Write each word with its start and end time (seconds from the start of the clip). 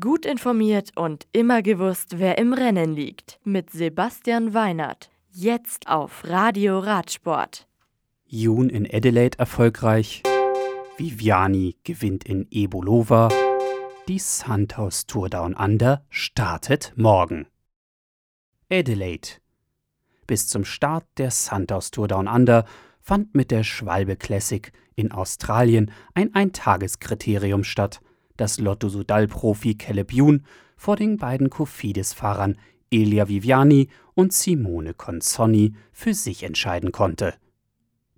Gut 0.00 0.24
informiert 0.24 0.92
und 0.96 1.26
immer 1.32 1.60
gewusst, 1.60 2.18
wer 2.18 2.38
im 2.38 2.54
Rennen 2.54 2.94
liegt. 2.94 3.38
Mit 3.44 3.68
Sebastian 3.68 4.54
Weinert. 4.54 5.10
Jetzt 5.30 5.88
auf 5.88 6.24
Radio 6.24 6.78
Radsport. 6.78 7.68
Jun 8.24 8.70
in 8.70 8.88
Adelaide 8.90 9.38
erfolgreich. 9.38 10.22
Viviani 10.96 11.76
gewinnt 11.84 12.24
in 12.24 12.46
Ebolova. 12.50 13.28
Die 14.08 14.18
Santos 14.18 15.04
Tour 15.04 15.28
Down 15.28 15.52
Under 15.52 16.06
startet 16.08 16.94
morgen. 16.96 17.46
Adelaide. 18.70 19.28
Bis 20.26 20.48
zum 20.48 20.64
Start 20.64 21.04
der 21.18 21.30
Santos 21.30 21.90
Tour 21.90 22.08
Down 22.08 22.26
Under 22.26 22.64
fand 23.02 23.34
mit 23.34 23.50
der 23.50 23.64
Schwalbe 23.64 24.16
Classic 24.16 24.72
in 24.94 25.12
Australien 25.12 25.90
ein 26.14 26.34
Eintageskriterium 26.34 27.64
statt– 27.64 28.00
das 28.36 28.58
Lotto-Sudal-Profi 28.58 29.74
Caleb 29.74 30.12
Youn 30.12 30.44
vor 30.76 30.96
den 30.96 31.16
beiden 31.16 31.50
Cofidis-Fahrern 31.50 32.56
Elia 32.90 33.28
Viviani 33.28 33.88
und 34.14 34.32
Simone 34.32 34.94
Consonni 34.94 35.74
für 35.92 36.14
sich 36.14 36.42
entscheiden 36.42 36.92
konnte. 36.92 37.34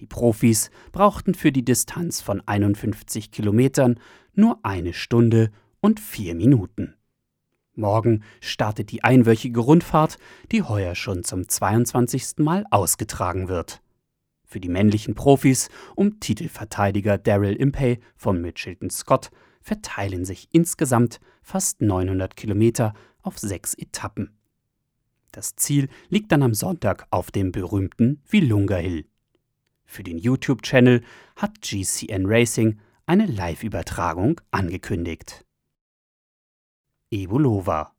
Die 0.00 0.06
Profis 0.06 0.70
brauchten 0.90 1.34
für 1.34 1.52
die 1.52 1.64
Distanz 1.64 2.20
von 2.20 2.42
51 2.44 3.30
Kilometern 3.30 4.00
nur 4.34 4.58
eine 4.62 4.94
Stunde 4.94 5.50
und 5.80 6.00
vier 6.00 6.34
Minuten. 6.34 6.94
Morgen 7.74 8.22
startet 8.40 8.90
die 8.90 9.02
einwöchige 9.02 9.60
Rundfahrt, 9.60 10.18
die 10.50 10.62
heuer 10.62 10.94
schon 10.94 11.24
zum 11.24 11.48
22. 11.48 12.38
Mal 12.38 12.64
ausgetragen 12.70 13.48
wird. 13.48 13.80
Für 14.44 14.60
die 14.60 14.68
männlichen 14.68 15.14
Profis 15.14 15.70
um 15.96 16.20
Titelverteidiger 16.20 17.16
Daryl 17.16 17.56
Impey 17.56 18.00
von 18.16 18.40
Mitchelton 18.40 18.90
Scott 18.90 19.30
verteilen 19.62 20.24
sich 20.24 20.48
insgesamt 20.52 21.20
fast 21.42 21.80
900 21.80 22.36
Kilometer 22.36 22.94
auf 23.22 23.38
sechs 23.38 23.74
Etappen. 23.74 24.36
Das 25.30 25.56
Ziel 25.56 25.88
liegt 26.08 26.30
dann 26.32 26.42
am 26.42 26.52
Sonntag 26.52 27.06
auf 27.10 27.30
dem 27.30 27.52
berühmten 27.52 28.20
Vilunga 28.28 28.76
Hill. 28.76 29.06
Für 29.86 30.02
den 30.02 30.18
YouTube-Channel 30.18 31.02
hat 31.36 31.62
GCN 31.62 32.26
Racing 32.26 32.78
eine 33.06 33.26
Live-Übertragung 33.26 34.40
angekündigt. 34.50 35.44
Ebolova. 37.10 37.94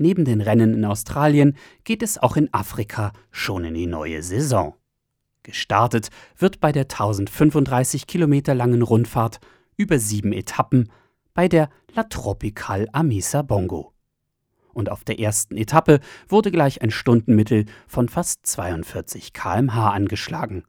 Neben 0.00 0.24
den 0.24 0.40
Rennen 0.40 0.74
in 0.74 0.84
Australien 0.84 1.56
geht 1.84 2.02
es 2.02 2.18
auch 2.18 2.36
in 2.36 2.52
Afrika 2.52 3.12
schon 3.30 3.64
in 3.64 3.74
die 3.74 3.86
neue 3.86 4.22
Saison. 4.22 4.74
Gestartet 5.42 6.10
wird 6.36 6.60
bei 6.60 6.72
der 6.72 6.84
1035 6.84 8.06
Kilometer 8.06 8.54
langen 8.54 8.82
Rundfahrt 8.82 9.40
über 9.78 9.98
sieben 9.98 10.32
Etappen 10.34 10.90
bei 11.32 11.48
der 11.48 11.70
La 11.94 12.02
Tropical 12.02 12.88
Amisa 12.92 13.40
Bongo. 13.40 13.94
Und 14.74 14.90
auf 14.90 15.04
der 15.04 15.18
ersten 15.18 15.56
Etappe 15.56 16.00
wurde 16.28 16.50
gleich 16.50 16.82
ein 16.82 16.90
Stundenmittel 16.90 17.64
von 17.86 18.08
fast 18.08 18.44
42 18.44 19.32
km/h 19.32 19.90
angeschlagen, 19.90 20.64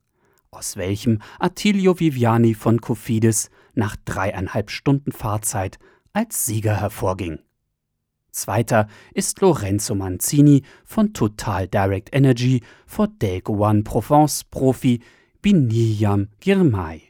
aus 0.51 0.77
welchem 0.77 1.21
Attilio 1.39 1.99
Viviani 1.99 2.53
von 2.53 2.79
Cofidis 2.79 3.49
nach 3.73 3.95
dreieinhalb 4.05 4.71
Stunden 4.71 5.11
Fahrzeit 5.11 5.79
als 6.13 6.45
Sieger 6.45 6.79
hervorging. 6.79 7.39
Zweiter 8.31 8.87
ist 9.13 9.41
Lorenzo 9.41 9.95
Manzini 9.95 10.63
von 10.85 11.13
Total 11.13 11.67
Direct 11.67 12.15
Energy 12.15 12.61
vor 12.85 13.07
Delco 13.07 13.53
Provence 13.83 14.43
Profi 14.43 15.01
Biniyam 15.41 16.27
Girmay. 16.39 17.01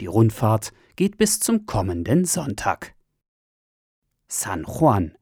Die 0.00 0.06
Rundfahrt 0.06 0.72
geht 0.96 1.16
bis 1.16 1.40
zum 1.40 1.66
kommenden 1.66 2.24
Sonntag. 2.24 2.94
San 4.28 4.64
Juan. 4.64 5.16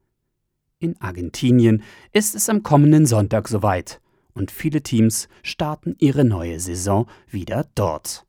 In 0.79 1.01
Argentinien 1.01 1.83
ist 2.13 2.35
es 2.35 2.49
am 2.49 2.63
kommenden 2.63 3.07
Sonntag 3.07 3.49
soweit 3.49 4.01
und 4.35 4.51
viele 4.51 4.83
Teams 4.83 5.29
starten 5.43 5.97
ihre 5.99 6.25
neue 6.25 6.61
Saison 6.61 7.07
wieder 7.29 7.67
dort. 7.75 8.27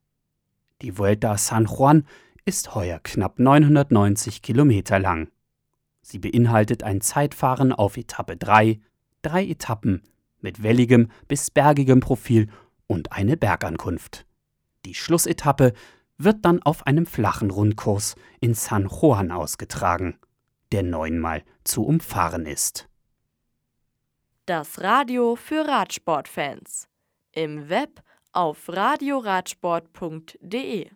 Die 0.82 0.98
Vuelta 0.98 1.38
San 1.38 1.66
Juan 1.66 2.06
ist 2.46 2.76
heuer 2.76 3.00
knapp 3.00 3.40
990 3.40 4.42
Kilometer 4.42 5.00
lang. 5.00 5.30
Sie 6.02 6.20
beinhaltet 6.20 6.84
ein 6.84 7.02
Zeitfahren 7.02 7.72
auf 7.72 7.98
Etappe 7.98 8.36
3, 8.36 8.82
drei 9.22 9.46
Etappen 9.46 10.02
mit 10.42 10.64
welligem 10.64 11.10
bis 11.28 11.52
bergigem 11.52 12.00
Profil 12.00 12.50
und 12.88 13.12
eine 13.12 13.38
Bergankunft. 13.38 14.26
Die 14.86 14.96
Schlussetappe 14.96 15.74
wird 16.24 16.46
dann 16.46 16.62
auf 16.62 16.88
einem 16.88 17.06
flachen 17.06 17.52
Rundkurs 17.52 18.16
in 18.40 18.54
San 18.54 18.88
Juan 18.88 19.30
ausgetragen, 19.32 20.18
der 20.72 20.84
neunmal 20.84 21.44
zu 21.64 21.84
umfahren 21.86 22.46
ist. 22.46 22.88
Das 24.46 24.80
Radio 24.82 25.36
für 25.36 25.68
Radsportfans. 25.68 26.88
Im 27.32 27.70
Web 27.70 28.02
auf 28.34 28.68
radioradsport.de 28.68 30.90